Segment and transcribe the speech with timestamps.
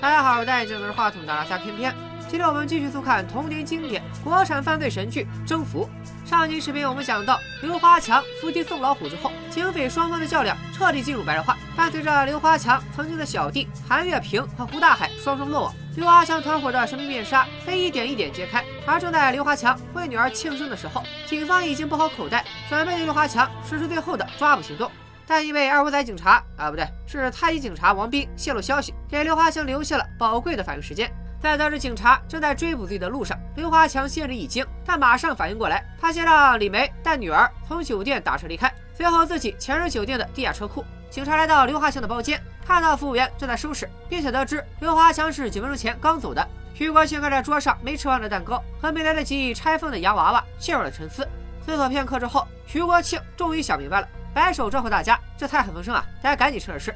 [0.00, 1.94] 大家好，我戴眼镜拿话筒的拉下偏偏。
[2.26, 5.86] 今天我们继续速看童年经典国产犯罪神剧《征服》。
[6.28, 11.54] 上集视频我们讲到，刘华强伏击宋老虎之后，警匪双方的较量彻底进入白热化。
[11.76, 18.64] 伴随着刘华强曾经的小弟韩月平和胡大海双双落网，刘华强团伙的神秘面纱被一点一点揭开。
[18.86, 24.90] 而正在刘华强为女儿庆生的时候，警方已经布好口袋，准备对刘华强实施最后的抓捕行动。
[25.30, 31.08] 但因为二五仔警察啊，不对，是太医警察王斌泄露消息，给刘华强留下了宝贵的反应时间。
[31.40, 40.84] 在得知警察正在追捕自己的路上，刘华强心里一惊，但马上反应过来，他先让李梅带女儿从酒店打车离开，随后自己潜入酒店的地下车库。
[41.10, 46.44] 警察来到刘华强的包间，看到服务员正在收拾，并且得知刘华强是几分钟前刚走的。
[46.74, 51.22] 徐国庆看着桌上没吃完的蛋糕和没来得及拆封的洋娃娃，陷入了沉思。
[51.64, 56.94] 思索片刻之后，徐国庆终于想明白了，摆手招呼大家：“这菜很丰盛啊，大家赶紧趁热吃。”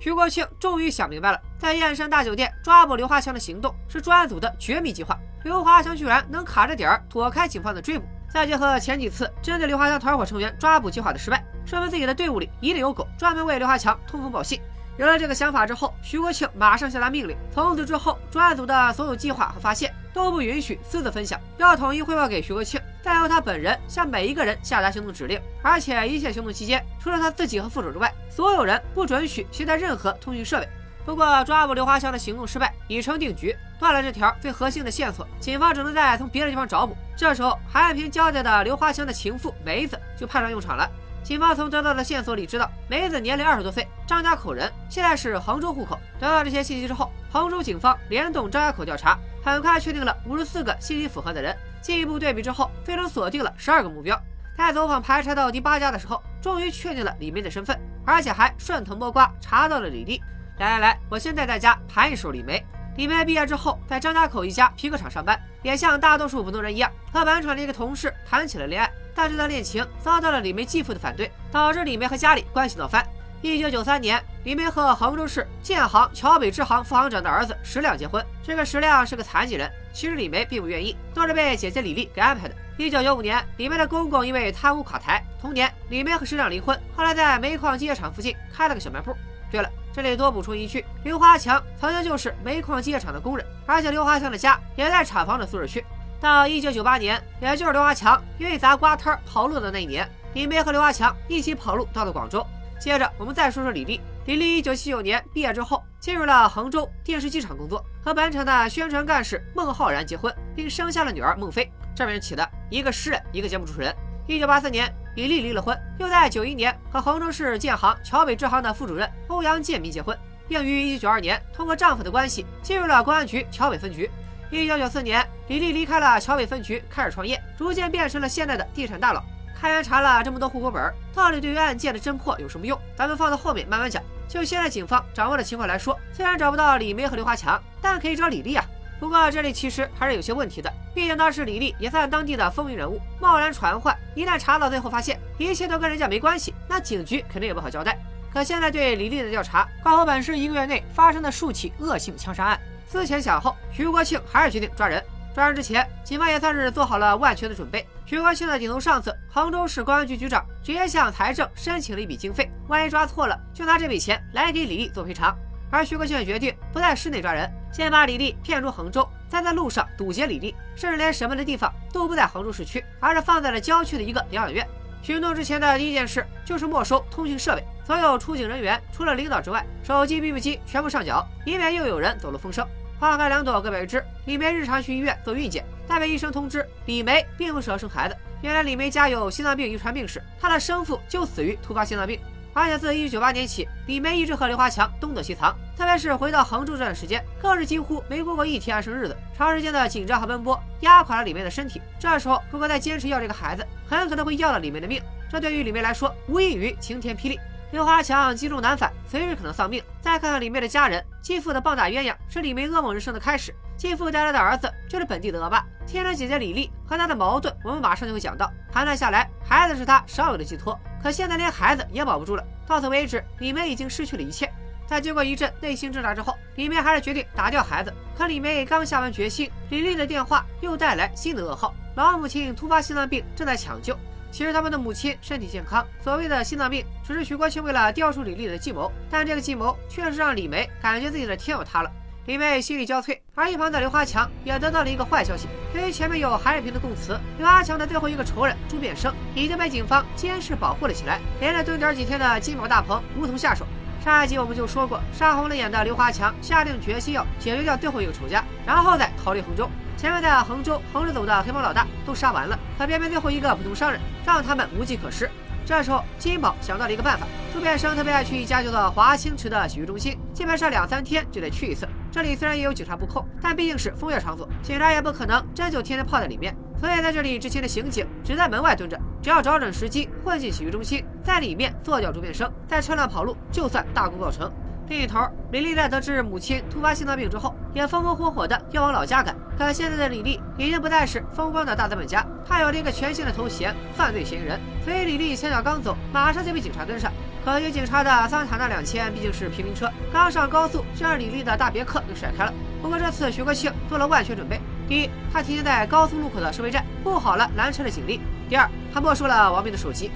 [0.00, 5.18] 徐国庆终于想明白了，在燕山大酒店抓捕刘华强的行动是专案组的绝密计划。
[5.44, 14.60] 刘华强居然能卡着点儿躲开警方的追捕，再结合前几次针对刘华强团伙成员抓捕计划的失败，说明自己的队伍里一定有狗，专门为刘华强通风报信。
[14.96, 22.80] 有了这个想法之后，徐国庆马上下达命令：从此之后，专案组的所有计划和发现都不允许私自分享，要统一汇报给徐国庆。
[23.02, 30.68] 再由他本人向每一个人下达行动指令，而且一切行动期间，除了他自己和副手之外，所有人不准许携带任何通讯设备。
[31.04, 36.96] 不过，抓捕刘华强的行动失败，已成定局，断了这条最核心的线索，警方只能再从别的地方找补。
[37.14, 40.88] 这时候，韩艳平交代的刘华强的情妇梅子就派上用场了。
[41.24, 45.98] 警方从得到的线索里知道，梅子年龄二十多岁，张家口人，现在是杭州户口。
[46.20, 51.56] 得到这些信息之后，杭州警方联动张家口调查，很快确定了五十四个信息符合的人。
[51.80, 54.20] 进一步对比之后，最终锁定了十二个目标。
[54.54, 60.22] 在走访排查到第八家的时候，终于确定了李梅的身份，而且还顺藤摸瓜查到了李丽。
[60.58, 62.62] 来来来，我先带大家盘一手李梅。
[62.96, 68.92] 李梅毕业之后，在张家口一家皮革厂上班，也像大多数普通人一样，和本厂的一个同事谈起了恋爱。
[69.14, 73.06] 但这段恋情遭到了李梅继父的反对，导致李梅和家里关系闹翻。
[73.42, 78.24] 一九九三年，李梅和杭州市建行桥北支行副行长的儿子石亮结婚。
[78.42, 79.70] 这个石亮是个残疾人。
[79.92, 82.54] 其实李梅并不愿意，都是被姐姐李丽给安排的。
[82.76, 85.22] 一九九五年，李梅的公公因为贪污垮台。
[85.40, 89.14] 同年，李梅和石亮离婚，后来在煤矿机械厂附近开了个小卖部。
[89.52, 95.84] 对了，这里多补充一句，刘华强曾经就是煤矿机械厂的工人，而且刘华强的家也在厂房的宿舍区。
[96.24, 102.42] 到一九九八年，也就是刘华强因为砸瓜摊跑路的那一年，李梅和刘华强一起跑路到了广州。
[102.80, 104.00] 接着，我们再说说李丽。
[104.24, 111.70] 李丽一九七九年毕业之后，进入了杭州电视机厂工作，和本厂的宣传干事孟浩然结婚，并生下了女儿孟非。
[111.94, 113.94] 这名起的一个诗人，一个节目主持人。
[114.26, 120.18] 一九八四年，李丽离了婚，又在九一年和杭州市建行桥北支行的副主任欧阳建民结婚，
[120.48, 124.10] 并于一九九二年通过丈夫的关系进入了公安局桥北分局。
[124.50, 129.22] 一九九四年，李丽离开了桥北分局，开始创业，逐渐变成了现在的地产大佬。
[129.54, 132.78] 开源查了这么多户口本，到底对于案件的侦破有什么用？
[132.96, 134.02] 咱们放到后面慢慢讲。
[134.26, 138.64] 就现在警方掌握的情况来说，虽然找不到李梅和刘华强，但可以找李丽啊。
[138.98, 147.98] 不过这里其实还是有些问题的，毕竟当时李丽也算当地的风云人物，贸然传唤，一旦查到最后发现一切都跟人家没关系，那警局肯定也不好交代。
[148.32, 152.58] 可现在对李丽的调查，挂乎本市一个月内发生的数起恶性枪杀案。
[152.88, 155.02] 思前想后，徐国庆还是决定抓人。
[155.34, 157.84] 抓人之前，警方也算是做好了万全的准备。
[158.06, 165.36] 徐国庆的顶头上司杭州市公安局局长直接向财政申请了一笔经费，万一抓错了，就拿这笔钱来给李丽做赔偿。
[165.72, 174.64] 而徐国庆决定不在市内抓人，先把李丽骗出杭州，再在路上堵截李丽，甚至连审问的地方都不在杭州市区，而是放在了郊区的一个疗养院。
[175.02, 182.64] 行动之前的第一件事就是没收通讯设备，所有出警人员除了领导之外，手机、BB 机全部上缴，以免又有人走漏风声。
[182.98, 184.02] 花开两朵，各表一枝。
[184.26, 188.16] 李梅日常去医院做孕检，但被医生通知李梅并不适合生孩子。
[188.40, 192.18] 原来李梅家有心脏病遗传病史，她的生父就死于突发心脏病。
[192.56, 199.16] 而且自一九九八年起，李梅一直和刘华强东躲西藏，特别是回到杭州这段时间，更是几乎没过过一天安生日子。
[199.36, 201.82] 长时间的紧张和奔波压垮了李梅的身体。
[201.98, 205.02] 这时候如果再坚持要这个孩子，很可能会要了李梅的命。
[205.28, 207.40] 这对于李梅来说，无异于晴天霹雳。
[207.74, 209.82] 刘华强积重难返，随时可能丧命。
[210.00, 213.52] 再看看李梅的家人，继父的棒打鸳鸯是李梅噩梦人生的开始。
[213.76, 215.66] 继父带来的儿子就是本地的恶霸。
[215.84, 218.48] 天生姐姐李丽和他的矛盾，我们马上就会讲到。
[218.70, 222.44] 谈谈下来，孩子是他少有的寄托，可现在连孩子也保不住了。
[222.64, 224.48] 到此为止，李梅已经失去了一切。
[224.86, 227.92] 在经过一阵内心挣扎之后，李梅还是决定打掉孩子。
[228.16, 233.98] 可李梅刚下完决心，李丽的电话又带来新的噩耗：老母亲突发心脏病，正在抢救。
[234.34, 241.90] 其实他们的母亲身体健康，所谓的心脏病只是徐国庆为了调出李丽的计谋，但这个计谋确实让李梅感觉自己的天要塌了。
[242.26, 253.64] 李梅心力交瘁，而一旁的刘华强也得到了一个坏消息：由于前面有韩瑞平的供词，刘华强的最后一个仇人朱变生已经被警方监视保护了起来，连着蹲点几天的金宝大鹏无从下手。
[254.04, 259.70] 上一集我们就说过，杀红了眼的刘华强下定决心要解决掉最后一个仇家，然后再逃离衡州。
[259.96, 265.30] 前面在衡州横着走的黑帮老大都杀完了，可偏偏最后一个普通商人让他们无计可施。
[265.66, 267.26] 这时候，金宝想到了一个办法。
[267.54, 271.88] 朱变生特别爱去一家叫做华清池的洗浴中心，基本上两三天就得去一次。
[272.12, 276.54] 这里虽然也有警察布控，但毕竟是风月场所，警察也不可能真就天天泡在里面。
[276.78, 284.52] 所以在这里执勤的刑警只在门外蹲着，只要找准时机混进洗浴中心，在里面做掉朱变生，再趁乱跑路，就算大功告成。
[284.86, 289.34] 另一头，李丽在得知母亲突发心脏病之后，也风风火火的要往老家赶。
[289.56, 294.60] 可现在的李丽已经不再是风光的大资本家，她有了一个全新的头衔——犯罪嫌疑人。
[294.84, 297.10] 所以李丽前脚刚走，马上就被警察跟上。
[297.44, 302.52] 可惜警察的桑塔纳两千毕竟是平民车，刚上高速就让李丽的大别克给甩开了。
[302.82, 310.10] 不过这次徐国庆做了万全准备：第一，他提前在高速路口的收费站布好了拦车的警力；第二，他没收了王明的手机。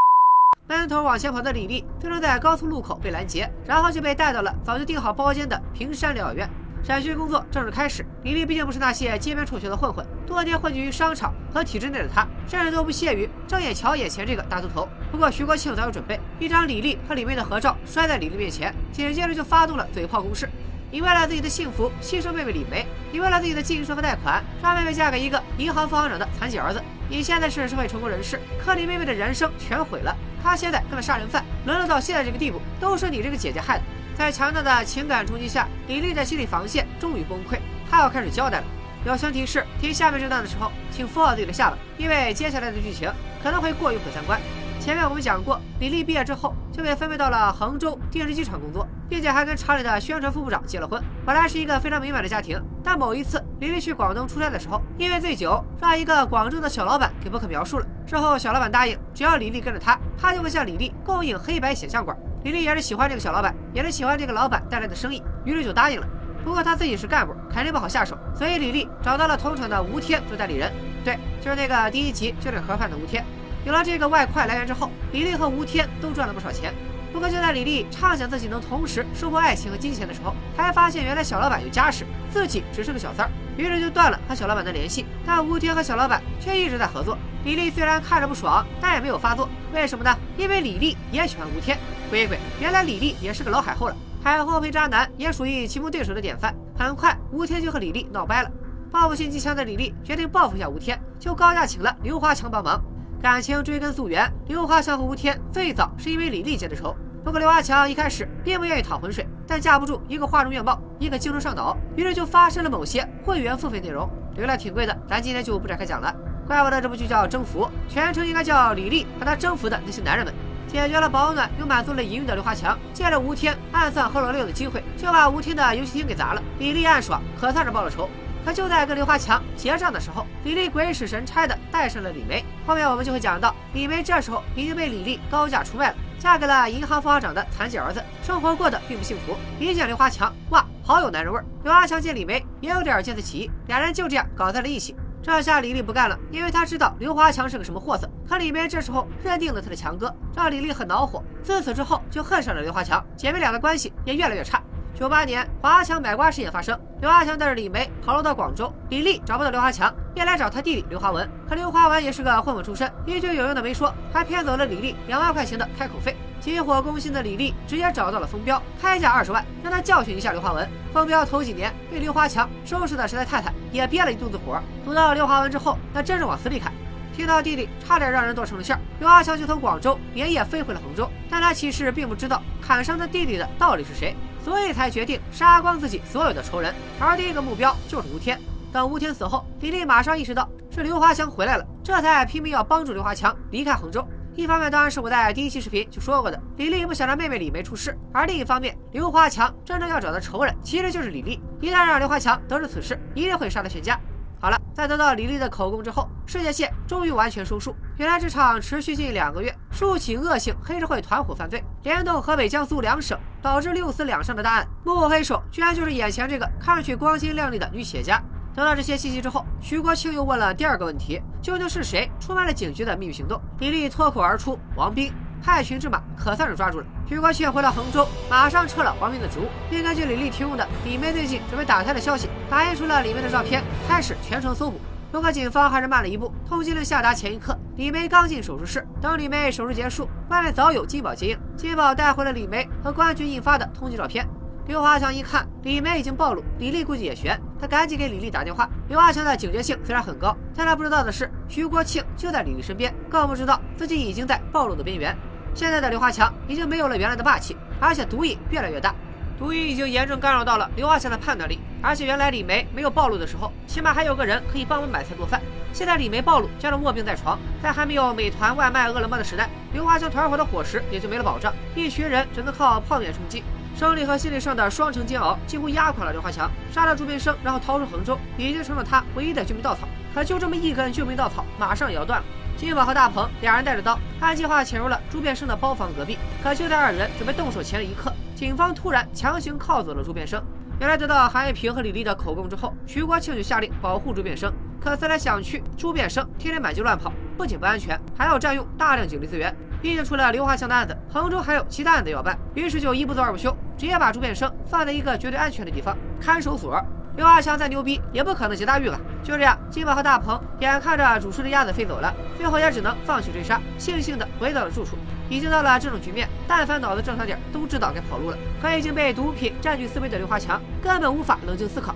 [0.69, 6.51] 闷头往前跑的李丽，最终在高速路口被拦截，然后就被带到了早就订好包间的平山疗养院。
[6.85, 8.05] 审讯工作正式开始。
[8.23, 14.87] 李丽毕竟不是那些街边辍学的混混，多年混迹于商场和体制内的她，甚至都不屑于正眼瞧眼前这个大秃头。
[15.11, 20.47] 不过徐国庆早有准备，一张李丽和李梅的合照摔在李丽面前，紧接着就发动了嘴炮攻势。
[20.91, 26.83] 你为了自己的幸福牺牲妹妹李梅，你为了自己的晋升和贷款让妹妹嫁给一个银行副行长的残疾儿子。
[27.09, 30.15] 你现在是社会成功人士，可你妹妹的人生全毁了。
[30.43, 33.85] 他现在跟了杀人犯沦落到现在这个地步，都是你这个姐姐害的。
[34.17, 37.59] 在强大的情感冲击下，李丽的心理防线终于崩溃，
[37.91, 38.65] 她要开始交代了。
[39.05, 43.11] 友情提示：听下面这段的时候，请扶好自己的下巴，因为接下来的剧情
[43.43, 44.41] 可能会过于毁三观。
[44.81, 51.03] 前面我们讲过，李丽毕业之后就被分配到了杭州电视机厂工作，并且还跟厂里的宣传副部长结了婚。
[51.25, 57.87] 本来是一个非常美满的家庭，但某一次李丽去广东出差的时候，因为醉酒，让一个广州的小老板给不可描述了。
[58.07, 62.17] 之后小老板答应，只要李丽跟着他，他就会向李丽供应黑白显像管。
[62.45, 66.07] 李丽也是喜欢这个小老板，也是喜欢这个老板带来的生意，于是就答应了。
[66.45, 70.73] 不过他自己是干部，肯定不好下手，所以李丽找到了同厂的吴天做代理人，
[71.05, 73.25] 对，就是那个第一集就领盒饭的吴天。
[73.65, 76.73] 有了这个外快来源之后，李丽和吴天都赚了不少钱。
[77.13, 85.07] 不过就在李丽畅想自己能同时收获爱情和金钱的时候，才发现原来小老板有家室，自己只是个小三儿，于是就断了和小老板的联系。
[85.27, 87.17] 但吴天和小老板却一直在合作。
[87.45, 89.49] 李丽虽然看着不爽，但也没有发作。
[89.73, 90.15] 为什么呢？
[90.37, 91.79] 因为李丽也喜欢吴天。
[92.11, 93.97] 鬼鬼，原来李丽也是个老海后了。
[94.23, 96.55] 海后配渣男也属于棋逢对手的典范。
[96.77, 98.51] 很快，吴天就和李丽闹掰了。
[98.91, 102.83] 报复心极强的李丽决定报复一下吴天，就高价请了刘华强帮忙。
[103.21, 106.95] 感情追根溯源，刘华强和吴天最早是因为李丽结的仇。
[107.25, 114.97] 不过刘华强一开始并不愿意淌浑水，但架不住一个画中月貌，一个精神上脑，于是就发生了某些会员付费内容，流量挺贵的。
[115.09, 116.15] 咱今天就不展开讲了。
[116.47, 120.33] 怪不得这部剧叫《征服》，全称应该叫《李丽和她征服的那些男人们》。
[120.71, 126.43] 解决了保暖又满足了淫欲的刘华强，借着吴天暗算何罗六的机会，就把吴天的游戏厅给砸了。
[126.61, 128.09] 李丽暗爽，可算是报了仇。
[128.49, 132.43] 可就在跟刘华强结账的时候，李丽鬼使神差的带上了李梅。
[132.67, 139.37] 后面我们就会讲到，李梅这时候已经被李丽高价出卖了，嫁给了银行副行长的残疾儿子，生活过得并不幸福。
[139.61, 141.45] 一见刘华强，哇，好有男人味儿。
[141.63, 144.97] 刘华强见李梅也有点见色起意，俩人就这样搞在了一起。
[145.23, 148.09] 这下李丽不干了，因为她知道刘华强是个什么货色。
[148.27, 151.23] 可李梅这时候认定了他的强哥，让李丽很恼火。
[151.43, 154.63] 自此之后就恨上了刘华强，姐妹俩的关系也越来越差。
[154.99, 161.31] 九八年，华强买瓜事件发生，刘华强带着李梅跑路到广州，李丽找不到刘华强，便来找他弟弟刘华文。
[161.49, 166.17] 可刘华文也是个混混出身，一句有用的没说，还骗走了李丽两万块钱的开口费。
[166.41, 170.69] 急火攻心的李丽直接找到了封彪，开价二十万，让他教训一下刘华文。
[170.93, 176.73] 封彪头几年被刘华强收拾的实在太惨，也憋了一肚子火，堵到刘华文之后，那真是往死里砍。
[177.15, 181.09] 听到弟弟差点让人剁成了馅儿，刘华强就从广州连夜飞回了衡州。
[181.31, 184.17] 但他其实并不知道砍伤他弟弟的到底是谁，
[184.49, 186.75] 所以才决定杀光自己所有的仇人。
[186.99, 188.41] 而第一个目标就是吴天。
[188.73, 194.03] 等吴天死后，李丽马上意识到是刘华强回来了，这才拼命要帮助刘华强离开衡州。
[194.35, 201.43] 一方面当然是我在第一期视频就说过的，李丽不想让妹妹李梅出事；而另一方面，刘华强真正要找的仇人其实就是李丽。
[201.61, 204.01] 一旦让刘华强得知此事，一定会杀他全家。
[204.41, 207.75] 好了，在得到李丽的口供之后，世界线终于完全收束。
[207.97, 218.23] 原来这场持续近两个月、数起恶性黑社会团伙犯罪，联动河北、江苏两省，导致六死两伤的大案，幕后黑手居然就是眼前这个看上去光鲜亮丽的女企业家。
[218.55, 223.41] 得到这些信息之后，徐国庆又问了第二个问题：究竟是谁出卖了警局的秘密行动？
[223.61, 225.13] 李丽脱口而出：王斌。
[225.41, 226.87] 害群之马可算是抓住了。
[227.09, 234.81] 徐国庆回到杭州，马上撤了王斌的职务，并根据李丽提供的李梅最近准备打胎的消息，打印出了李梅的照片，开始全城搜捕。
[235.13, 244.27] 不过警方还是慢了一步，通缉令下达前一刻，李梅刚进手术室，等李梅手术结束，外面早有金宝接应，金宝带回了李梅和公安局印发的通缉照片。
[244.67, 248.69] 刘华强一看李梅已经暴露，李丽估计也悬，他赶紧给李丽打电话。
[248.89, 255.17] 刘华强的警觉性虽然很高，但他不知道的是，徐国庆就在李丽身边，更不知道自己已经在暴露的边缘。
[255.55, 258.93] 现在的刘华强已经没有了原来的霸气，而且毒瘾越来越大，
[259.39, 261.61] 毒瘾已经严重干扰到了刘华强的判断力。
[261.81, 265.41] 而且原来李梅没有暴露的时候，起码还有个人可以帮忙买菜做饭。
[265.73, 273.45] 现在李梅暴露，加上卧病在床，在还没有美团外卖、饿了么的时代，刘华强团伙的伙食也就没了保障，一群人只能靠泡面充饥。
[273.77, 276.51] 生理和心理上的双重煎熬，几乎压垮了刘华强。
[276.73, 279.87] 杀了朱变生，然后逃出衡州，已经成了他唯一的救命稻草。
[280.13, 282.27] 可就这么一根救命稻草，马上也要断了。
[282.57, 286.19] 金宝和大鹏两人带着刀，按计划潜入了朱变生的包房隔壁。
[286.43, 290.41] 可就在二人准备动手前的一刻，警方突然强行铐走了朱变生。
[290.79, 294.53] 原来得到韩一平和李丽的口供之后，徐国庆就下令保护朱变生。
[294.81, 299.53] 可思来想去，朱变生天天满街乱跑，不仅不安全，还要占用大量警力资源。
[299.83, 306.81] 毕竟除了刘华强的案子，衡州还有其他案子要办，于是就一不做二不休，直接把朱变生放在一个绝对安全的地方——看守所。
[307.17, 309.01] 刘华强再牛逼，也不可能劫大狱吧？
[309.25, 314.97] 就这样，金宝和大鹏眼看着煮熟的鸭子飞走了，最后也只能放弃追杀，悻悻地回到了住处。
[315.29, 318.39] 已经到了这种局面，但凡脑子正常点，都知道该跑路了。
[318.61, 321.95] 可已经被毒品占据思维的刘华强，根本无法冷静思考。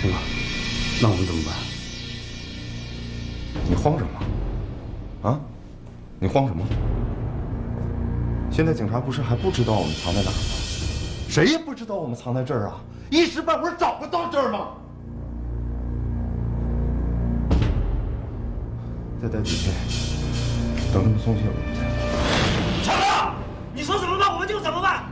[0.00, 0.18] 天哥，
[1.02, 1.54] 那我们怎么办？
[3.68, 5.28] 你慌什么？
[5.30, 5.40] 啊？
[6.18, 6.64] 你慌什么？
[8.50, 10.38] 现在警察不是还不知道我们藏在哪儿吗？
[11.28, 12.80] 谁也不知道我们藏在这儿啊！
[13.10, 14.68] 一时半会儿找不到这儿吗？
[19.20, 19.74] 再待几天，
[20.94, 21.54] 等他们松懈了，
[22.84, 23.34] 强哥，
[23.74, 25.02] 你说怎么办我们就怎么办。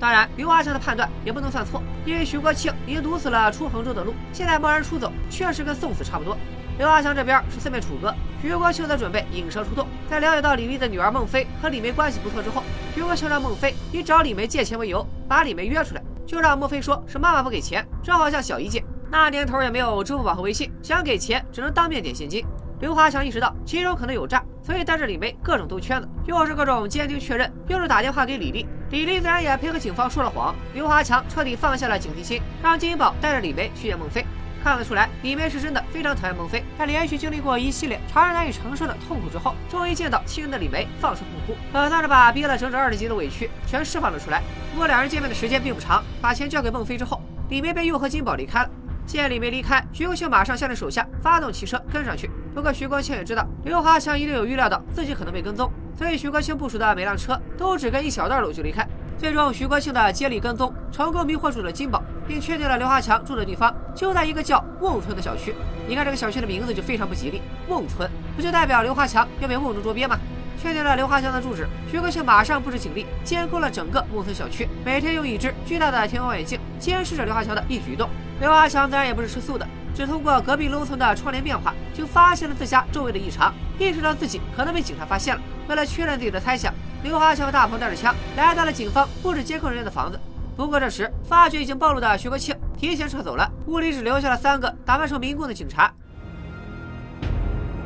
[0.00, 6.34] 当然，刘华强的判断也不能算错，因为徐国庆已经堵死了出衡州的路，现在贸然出走，确实跟送死差不多。
[6.78, 9.86] 刘华强这边是四面楚歌，徐国庆则准备引蛇出洞。
[10.08, 12.62] 在了解到李丽的女儿孟非和李梅关系不错之后，
[12.94, 18.82] 徐国庆让孟非以找李梅借钱为由，把李梅约出来，就让孟非说是妈妈不给钱，正好向小姨借。
[19.10, 22.44] 那年头也没有支付宝和微信，想给钱只能当面点现金。
[22.80, 28.66] 刘华强意识到其中可能有诈，所以带着李梅各种兜圈子，又是各种监听确认，又是打电话给李丽。
[28.90, 30.54] 李丽自然也配合警方说了谎。
[30.74, 34.26] 刘华强彻底放下了警惕心，让金宝带着李梅去见孟非。
[34.62, 36.62] 看得出来，李梅是真的非常讨厌孟非。
[36.78, 44.40] 在连续经历过一系列常人难以承受的痛苦之后，终于见到亲人的李梅放声痛哭，可算是把憋了整整二十集的委屈全释放了出来。
[44.72, 48.70] 不过两人见面的时间并不长，把钱交给孟非之后，李梅便又和金宝离开了。
[49.04, 52.30] 见李梅离开，徐国庆马上下令手下发动汽车跟上去。
[52.54, 58.86] 不过徐国庆也知道刘华强一定有预料到自己可能被跟踪，所以徐国庆部署的每辆车都只跟一小段路就离开。
[59.18, 65.54] 最终，徐国庆的接力跟踪成功迷惑住了金宝，并确定了刘华强住的地方就在一个叫瓮村的小区。
[65.88, 70.18] 你看这个小区的名字就非常不吉利，瓮村不就代表刘华强要被瓮中捉鳖吗？
[70.60, 78.08] 确定了刘华强的住址，徐国庆马上布置警力，监控了整个瓮村小区，每天用一只巨大的天文望远镜监视着刘华强的一举一动。
[78.40, 85.42] 刘华强自然也不是吃素的，只通过隔壁楼层的窗帘变化，就发现了自家周围的异常，意识到自己可能被警察发现了。
[85.68, 90.20] 为了确认自己的猜想，刘华强和大鹏带着枪来到了警方布置监控人员的房子。
[90.56, 95.92] 不过这时发觉已经暴露的徐国庆提前撤走了，屋里只留下了三个打扮成民工的警察。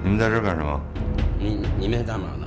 [0.03, 0.81] 你们在这儿干什么？
[1.39, 2.47] 你你们是干嘛的？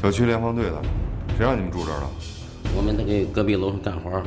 [0.00, 0.82] 小区联防队的，
[1.36, 2.10] 谁让你们住这儿了？
[2.76, 4.22] 我们在给隔壁楼上干活。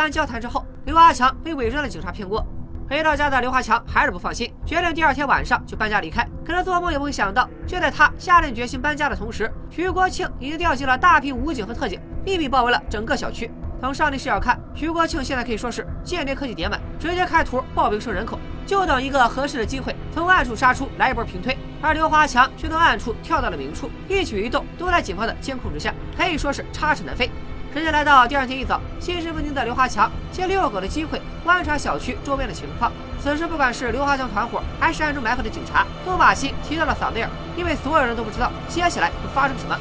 [0.00, 2.42] 番交谈之后，刘华强被伪装的警察骗过。
[2.88, 6.26] 回到家的刘华强还是不放心，决定第二天晚上就搬家离开。
[6.42, 13.50] 可是做梦也不会想到，就在他下定决心搬家的同时，徐国庆已经调集了大批武警和特警，秘密包围了整个小区。
[13.78, 21.54] 从上帝视角看，徐国庆现在可以说是间谍科技点满，直接开图暴兵生人口，就等一个合适的机会从暗处杀出来一波平推。
[21.82, 27.30] 而刘华强却从暗处跳到了明处，一举一动都在警方的监控之下，可以说是插翅难飞。
[27.72, 32.90] 时间来到第二天一早，心神不宁的刘华强借遛狗的机会观察小区周边的情况。
[33.22, 39.78] 此时，不管是刘华强团伙，还是暗中埋伏的警察，都把心提到了嗓子眼，因为所有人都不知道接下来会发生什么。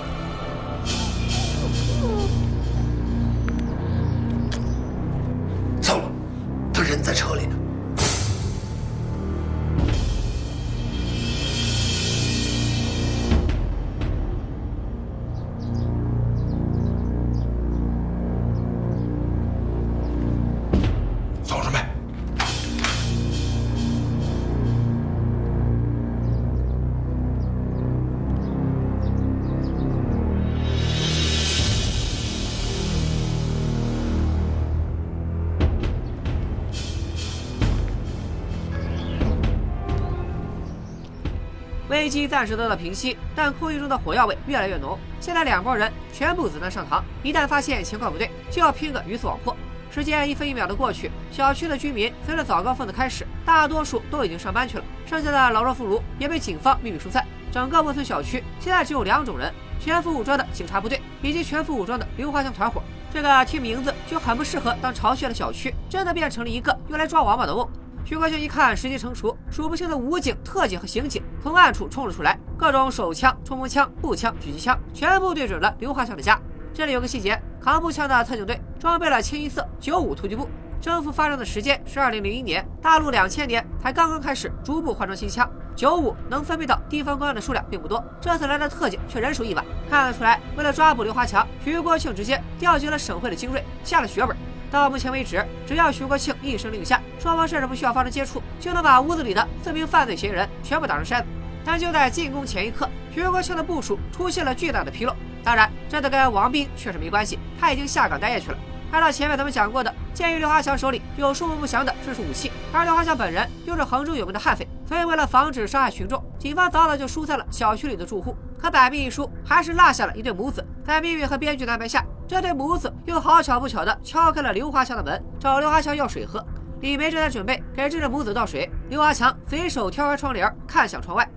[42.10, 44.98] 危机暂时得到平息，但空气中的火药味越来越浓。
[45.20, 49.56] 现在两拨人全部子弹上膛，一旦发现情况不对，就要拼个鱼死网破。
[49.92, 57.24] 时间一分一秒的过去，小区的居民随着早高峰的开始，大多数都已经上班去了，剩下的老弱妇孺也被警方秘密疏散。
[57.52, 62.82] 整个温村小区现在只有两种人：全副武装的警察部队，以及全副武装的刘华强团伙。
[63.14, 67.70] 这个听名字就很不适合当巢穴的小区，真的变成了一个用来抓王八的瓮。
[68.10, 76.42] 徐国庆一看时机成熟，数不清的武警、特警和刑警从暗处冲了出来，各种手枪、冲锋枪、步枪、狙击枪，全部对准了刘华强的家。
[76.74, 80.50] 这里有个细节，扛步枪的特警队装备了清一色九五突击步。
[80.82, 85.48] 征服发生的时间是二零零一年，大陆两千年才刚刚开始逐步换装新枪。
[85.76, 89.64] 九五能分配到地方公安的数量并不多，这次来的特警却人手一把。
[89.88, 94.36] 看得出来，为了抓捕刘华强，徐国庆直接调集了省会的精锐，下了血本。
[94.72, 101.28] 到目前为止，只要徐国庆一声令下，双方甚至不需要发生接触，就能把屋子里的四名犯罪嫌疑人全部打成筛子。
[101.66, 105.16] 但就在进攻前一刻，徐国庆的部署出现了巨大的纰漏。
[105.44, 108.58] 当然，这跟王斌确实没关系，他已经下岗待业去了。
[108.92, 118.36] 按照前面咱们讲过的，鉴于刘华强手里有数目不详的制式武器，而刘华强本人又是杭州有名的悍匪，所以为了防止伤害群众，警方早早就疏散了小区里的住户。
[118.58, 120.66] 可百密一疏，还是落下了一对母子。
[120.86, 126.46] 在命运和编剧的安排下，这对母子又好巧不巧的敲开了刘华强的门，找刘华强要水喝。
[126.80, 131.28] 李梅正在准备给这对母子倒水，刘华强随手挑开窗帘，看向窗外。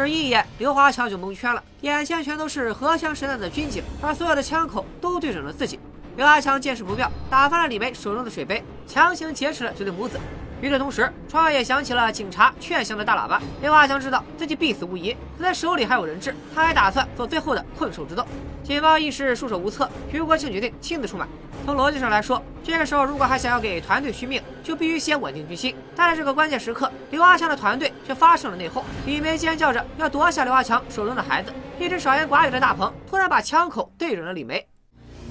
[0.00, 5.78] 只一眼，刘华强就蒙圈了，眼前全都是荷枪实弹的军警，而所有的枪口都对准了自己。
[6.16, 10.18] 刘华强见势不妙，打翻了李梅手中的水杯，强行劫持了这对母子。
[10.60, 13.40] 与此同时，窗外也响起了警察劝降的大喇叭。
[13.62, 18.26] 刘华强知道自己必死无疑，可他手里还有人质，他还打算做最后的困兽之斗。
[18.62, 21.26] 警方一时束手无策，徐国庆决定亲自出马。
[21.64, 25.74] 从逻辑上来说，这个时候如果还想要给团队续命，就必须先稳定军心。
[25.96, 28.82] 但在这个关键时刻，刘阿强的团队却发生了内讧。
[29.06, 34.66] 李梅尖叫着要夺下刘阿强手中的孩子，一直少言寡语的大鹏突然把枪口对准了李梅。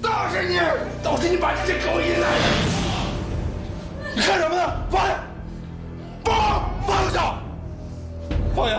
[0.02, 0.58] 都是你，
[1.04, 2.79] 都是你把这些狗引来的！
[4.20, 4.70] 你干什么呢？
[4.90, 5.14] 放下！
[6.22, 7.34] 放放下！
[8.54, 8.78] 放下！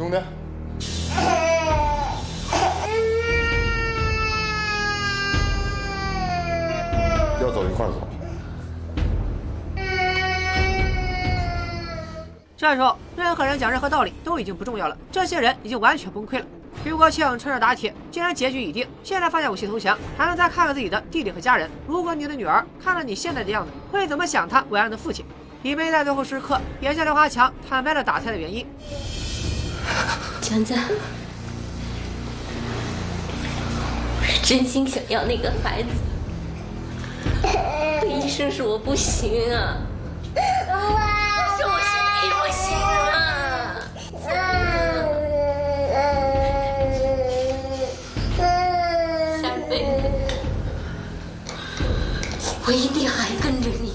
[0.00, 0.16] 兄弟，
[7.38, 8.08] 要走一块走。
[12.56, 16.46] 这时候，任何人讲任何道理都已经不重要了，这些人已经完全崩溃了。
[16.82, 21.70] 徐国庆趁热打铁，既然结局已定，现在放下武器投降，还能再看看自己的弟弟和家人。
[21.86, 25.26] 如果你的女儿看了你现在的样子，会怎么想她伟岸的父亲？
[25.62, 28.66] 李梅在最后时刻也向刘华强坦白了打胎的原因。
[30.50, 30.74] 强子，
[34.18, 35.88] 我是真心想要那个孩子，
[38.00, 39.76] 可医生说我不行啊，
[41.56, 43.78] 说我身体不行啊。
[49.40, 50.02] 下辈子，
[52.66, 53.92] 我一定还跟着你。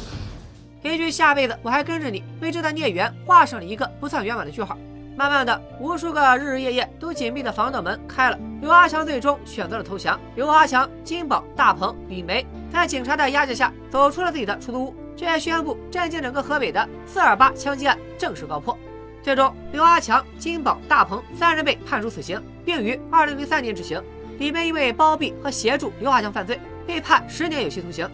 [0.84, 4.78] 一句“下辈子我还跟着你”，为这段孽缘画上了一个不算圆满的句号。
[5.18, 10.20] 慢慢的，无数个日日夜夜都紧闭的防盗门开了，刘阿强最终选择了投降。
[10.36, 18.78] 刘阿强、金宝、大鹏、李梅在警察的押解下走出了自己的出租屋，这也宣布震惊整个河北的四二八枪击案正式告破。
[19.24, 24.04] 最终，刘阿强、金宝、大鹏三人被判处死刑，并于二零零三年执行。
[24.38, 28.06] 李梅因为包庇和协助刘阿强犯罪，被判十年有期徒刑。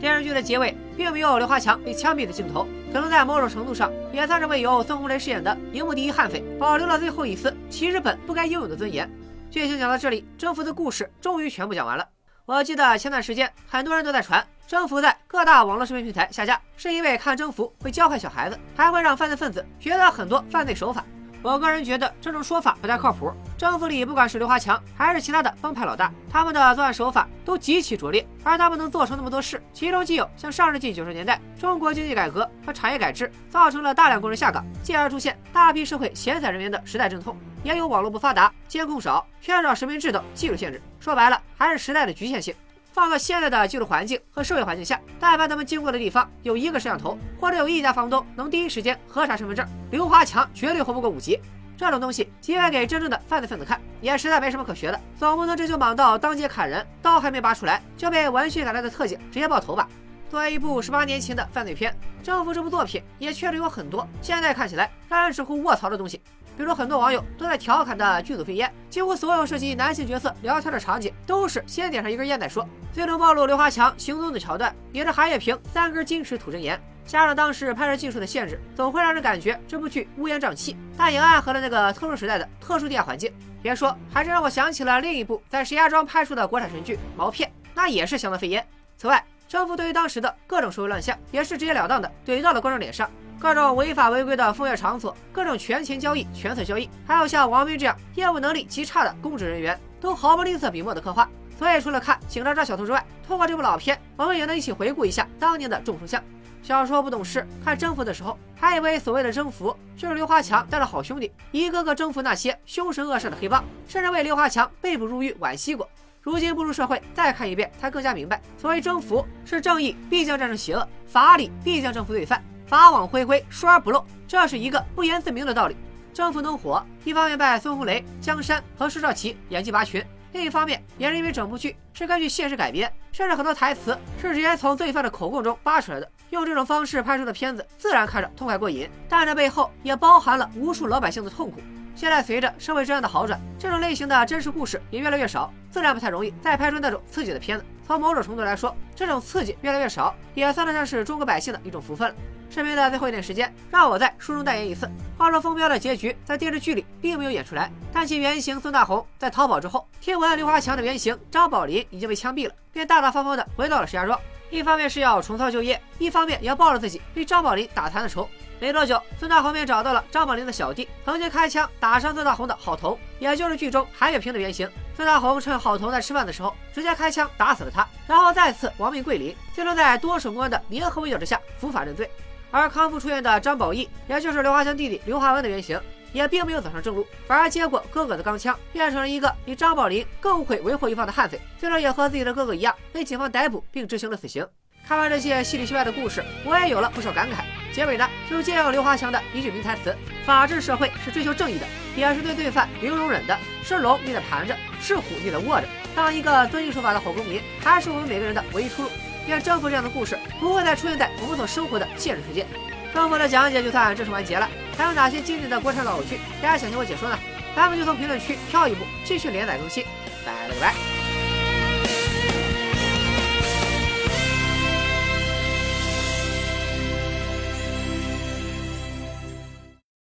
[0.00, 9.10] 电视剧的结尾并没有刘华强被枪毙的镜头，可能在某种程度上也算是为由孙红雷饰演的荧幕第一悍匪保留了最后一丝其日本不该拥有的尊严。
[9.50, 12.06] 剧情讲到这里，征服的故事终于全部讲完了。
[12.44, 21.04] 我记得前段时间很多人都在传征服在各大网络视频平台下架，是因为看征服会教坏小孩子，还会让犯罪分子学到很多犯罪手法。
[21.42, 23.32] 我个人觉得这种说法不太靠谱。
[23.56, 40.82] 政府里不管是刘华强还是其他的帮派老大，他们的作案手法都极其拙劣，而他们能做成那么多事，其中既有像上世纪九十年代中国经济改革和产业改制造成了大量工人下岗，进而出现大批社会闲散人员的时代阵痛，也有网络不发达、监控少、缺少实名制等技术限制。
[40.98, 42.54] 说白了，还是时代的局限性。
[42.96, 51.38] 放到现在的技术环境和社会环境下，但凡他们经过的地方有一个摄像头，或者有一家房东能第一时间核查身份证，刘华强绝对活不过五级。
[51.76, 54.98] 这种东西，即便给真正的犯罪分子看，也实在没什么可学的。
[55.18, 59.86] 总不能这就莽到当街砍人，刀还没拔出来，就被闻讯赶来的特警直接爆头吧？
[60.30, 66.18] 作为一部十八年前的犯罪片，《征服》这部作品也确实有很多现在看起来让人直呼卧槽的东西。
[66.56, 72.66] 比如很多网友都在调侃的剧组飞烟，几乎所有涉及男性角色聊天的场景，都是先点上一根烟再说。
[72.92, 76.80] 最能暴露刘华强行踪的桥段，也是韩月平三根金尺吐真言。
[77.04, 83.32] 加上当时拍摄技术的限制，总会让人感觉这部剧乌烟瘴气，但也暗合了那个特殊时代的特殊地下环境。
[83.62, 88.66] 别说，还真让我想起了另一部在石家庄拍出的国产神剧《毛片》，那也是相当飞烟。
[88.96, 93.08] 此外，政府对于当时的各种社会乱象，也是直截了当的怼到了观众脸上。
[93.38, 101.28] 各种违法违规的风月场所，各种权钱交易、权色交易，还有像王斌这样业务能力极差的公职人员，都毫不吝啬笔墨的刻画。
[101.58, 106.22] 所以，除了看《警察抓小偷》之外，通过这部老片，我们也能一起回顾一下当年的众生相。
[106.62, 115.88] 小时候不懂事，看征服的时候，还以为所谓的征服就是刘华强带着好兄弟一个个征服那些凶神恶煞的黑帮，甚至为刘华强被捕入狱惋惜过。
[116.20, 122.42] 如今步入社会，再看一遍，才更加明白，所谓征服是正义必将战胜邪恶，法理必将征服罪犯。
[122.66, 125.76] 法网恢恢，疏而不漏，这是一个不言自明的道理。
[126.12, 136.10] 征服能火，一方面拜孙红雷、江山和施兆奇演技拔群，另一方面也是因为整部剧是根据现实改编，甚至很多台词是直接从罪犯的口供中扒出来的。
[136.30, 141.60] 用这种方式拍出的片子，自然看着痛快过瘾，但这背后也包含了无数老百姓的痛苦。
[141.94, 147.64] 现在随着社会治安的好转，这种类型的真实故事也越来越少，自然不太容易再拍出那种刺激的片子。
[147.86, 152.14] 从某种程度来说，这种刺激越来越少，也算得上是中国百姓的一种福分了。
[152.48, 154.90] 视频的最后一点时间，让我在书中代言一次。
[155.18, 164.18] 话说风标的结局在电视剧里并没有演出来，但其原型孙大红在逃跑之后，听闻刘华强的原型张宝林已经被枪毙了，便大大方方的回到了石家庄。
[164.48, 168.28] 一方面是要重操旧业，一方面也要报了自己被张宝林打残的仇。
[168.58, 174.70] 没多久，孙大红便找到了张宝林的小弟，曾经开枪打伤孙大红的郝彤，也就是剧中韩月平的原型。
[174.94, 182.08] 孙大红趁郝彤在吃饭的时候，直接开枪打死了他，然后再次亡命桂林，最终在多省公安的联合围剿之下伏法认罪。
[182.56, 185.78] 而康复出院的张宝义，也就是刘华强弟弟刘华文的原型，
[186.12, 194.46] 也并没有走上正路，反而接过哥哥的钢枪，变成了一个比张宝林更会为祸一方的悍匪，最终也和自己的哥哥一样，被警方逮捕并执行了死刑。
[194.88, 197.44] 看完这些戏里戏外的故事，我也有了不少感慨。
[197.74, 203.36] 结尾呢，就借用刘华强的一句名台词：“法治社会是追求正义的，也是对罪犯零容忍的。
[203.62, 205.66] 是龙你得盘着，是虎你得卧着。
[205.94, 208.88] 当一个遵纪守法的好公民，还是我们每个人的唯一出路。
[209.26, 212.46] 愿征服这样的故事不会再出现在我们所生活的现实世界。
[212.94, 217.18] 征服的讲解就算正式完结了，还有哪些经典的国产老剧大家想听我解说呢？
[217.54, 219.84] 咱们就从评论区挑一部继续连载更新。
[220.24, 221.05] 拜了个拜。